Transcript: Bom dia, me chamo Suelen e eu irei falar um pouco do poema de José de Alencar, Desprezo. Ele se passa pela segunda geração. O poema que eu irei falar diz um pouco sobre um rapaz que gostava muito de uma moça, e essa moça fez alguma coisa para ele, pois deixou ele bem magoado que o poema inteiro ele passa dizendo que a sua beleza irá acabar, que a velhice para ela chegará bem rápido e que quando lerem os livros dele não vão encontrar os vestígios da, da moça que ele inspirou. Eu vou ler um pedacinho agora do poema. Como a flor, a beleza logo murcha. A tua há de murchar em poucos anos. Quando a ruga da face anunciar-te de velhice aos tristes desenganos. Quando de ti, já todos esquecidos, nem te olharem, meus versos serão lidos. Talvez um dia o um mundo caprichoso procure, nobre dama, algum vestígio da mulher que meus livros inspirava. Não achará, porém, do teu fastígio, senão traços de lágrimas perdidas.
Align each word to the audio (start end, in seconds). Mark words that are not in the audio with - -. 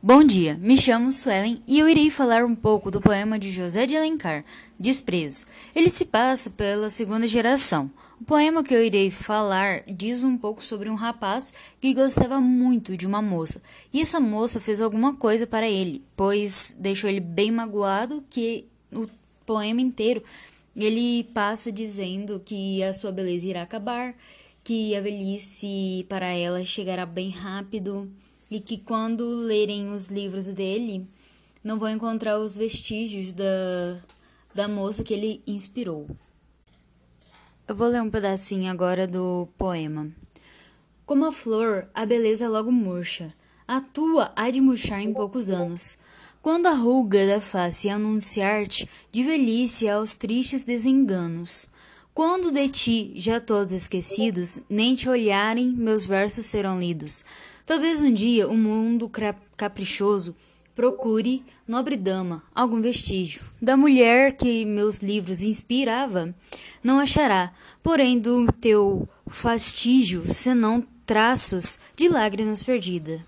Bom 0.00 0.22
dia, 0.22 0.54
me 0.54 0.76
chamo 0.76 1.10
Suelen 1.10 1.60
e 1.66 1.76
eu 1.80 1.88
irei 1.88 2.08
falar 2.08 2.44
um 2.44 2.54
pouco 2.54 2.88
do 2.88 3.00
poema 3.00 3.36
de 3.36 3.50
José 3.50 3.84
de 3.84 3.96
Alencar, 3.96 4.44
Desprezo. 4.78 5.46
Ele 5.74 5.90
se 5.90 6.04
passa 6.04 6.48
pela 6.50 6.88
segunda 6.88 7.26
geração. 7.26 7.90
O 8.20 8.24
poema 8.24 8.62
que 8.62 8.72
eu 8.72 8.80
irei 8.80 9.10
falar 9.10 9.82
diz 9.88 10.22
um 10.22 10.38
pouco 10.38 10.64
sobre 10.64 10.88
um 10.88 10.94
rapaz 10.94 11.52
que 11.80 11.92
gostava 11.92 12.40
muito 12.40 12.96
de 12.96 13.08
uma 13.08 13.20
moça, 13.20 13.60
e 13.92 14.00
essa 14.00 14.20
moça 14.20 14.60
fez 14.60 14.80
alguma 14.80 15.16
coisa 15.16 15.48
para 15.48 15.68
ele, 15.68 16.04
pois 16.16 16.76
deixou 16.78 17.10
ele 17.10 17.18
bem 17.18 17.50
magoado 17.50 18.22
que 18.30 18.66
o 18.92 19.08
poema 19.44 19.80
inteiro 19.80 20.22
ele 20.76 21.24
passa 21.34 21.72
dizendo 21.72 22.38
que 22.38 22.84
a 22.84 22.94
sua 22.94 23.10
beleza 23.10 23.48
irá 23.48 23.62
acabar, 23.62 24.14
que 24.62 24.94
a 24.94 25.00
velhice 25.00 26.06
para 26.08 26.28
ela 26.28 26.64
chegará 26.64 27.04
bem 27.04 27.30
rápido 27.30 28.08
e 28.50 28.60
que 28.60 28.78
quando 28.78 29.28
lerem 29.28 29.92
os 29.92 30.08
livros 30.08 30.48
dele 30.48 31.06
não 31.62 31.78
vão 31.78 31.90
encontrar 31.90 32.38
os 32.38 32.56
vestígios 32.56 33.32
da, 33.32 34.00
da 34.54 34.68
moça 34.68 35.04
que 35.04 35.12
ele 35.12 35.42
inspirou. 35.46 36.06
Eu 37.66 37.74
vou 37.74 37.88
ler 37.88 38.00
um 38.00 38.10
pedacinho 38.10 38.70
agora 38.70 39.06
do 39.06 39.46
poema. 39.58 40.10
Como 41.04 41.26
a 41.26 41.32
flor, 41.32 41.88
a 41.94 42.06
beleza 42.06 42.48
logo 42.48 42.72
murcha. 42.72 43.34
A 43.66 43.80
tua 43.80 44.32
há 44.34 44.48
de 44.50 44.60
murchar 44.60 45.02
em 45.02 45.12
poucos 45.12 45.50
anos. 45.50 45.98
Quando 46.40 46.66
a 46.66 46.72
ruga 46.72 47.26
da 47.26 47.40
face 47.40 47.90
anunciar-te 47.90 48.88
de 49.12 49.22
velhice 49.22 49.88
aos 49.88 50.14
tristes 50.14 50.64
desenganos. 50.64 51.68
Quando 52.18 52.50
de 52.50 52.68
ti, 52.68 53.12
já 53.14 53.38
todos 53.38 53.72
esquecidos, 53.72 54.58
nem 54.68 54.96
te 54.96 55.08
olharem, 55.08 55.68
meus 55.68 56.04
versos 56.04 56.46
serão 56.46 56.80
lidos. 56.80 57.24
Talvez 57.64 58.02
um 58.02 58.12
dia 58.12 58.48
o 58.48 58.54
um 58.54 58.56
mundo 58.56 59.08
caprichoso 59.56 60.34
procure, 60.74 61.44
nobre 61.64 61.96
dama, 61.96 62.42
algum 62.52 62.80
vestígio 62.80 63.42
da 63.62 63.76
mulher 63.76 64.36
que 64.36 64.66
meus 64.66 64.98
livros 64.98 65.42
inspirava. 65.42 66.34
Não 66.82 66.98
achará, 66.98 67.52
porém, 67.84 68.18
do 68.18 68.50
teu 68.50 69.08
fastígio, 69.28 70.24
senão 70.26 70.84
traços 71.06 71.78
de 71.96 72.08
lágrimas 72.08 72.64
perdidas. 72.64 73.20